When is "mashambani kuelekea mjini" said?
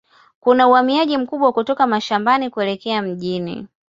1.87-3.67